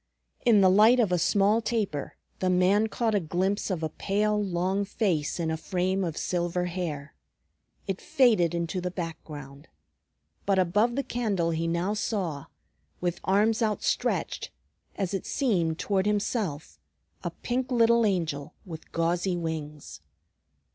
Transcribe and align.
In 0.43 0.61
the 0.61 0.69
light 0.71 0.99
of 0.99 1.11
a 1.11 1.19
small 1.19 1.61
taper 1.61 2.15
the 2.39 2.49
man 2.49 2.87
caught 2.87 3.13
a 3.13 3.19
glimpse 3.19 3.69
of 3.69 3.83
a 3.83 3.89
pale, 3.89 4.43
long 4.43 4.83
face 4.83 5.39
in 5.39 5.51
a 5.51 5.57
frame 5.57 6.03
of 6.03 6.17
silver 6.17 6.65
hair. 6.65 7.13
It 7.85 8.01
faded 8.01 8.55
into 8.55 8.81
the 8.81 8.89
background. 8.89 9.67
But 10.47 10.57
above 10.57 10.95
the 10.95 11.03
candle 11.03 11.51
he 11.51 11.67
now 11.67 11.93
saw, 11.93 12.45
with 12.99 13.19
arms 13.25 13.61
outstretched 13.61 14.49
as 14.95 15.13
it 15.13 15.27
seemed 15.27 15.77
toward 15.77 16.07
himself, 16.07 16.79
a 17.23 17.29
pink 17.29 17.71
little 17.71 18.03
angel 18.03 18.55
with 18.65 18.91
gauzy 18.91 19.37
wings. 19.37 20.01